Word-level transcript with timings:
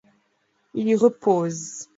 Il 0.73 0.87
y 0.89 0.95
repose. 0.95 1.87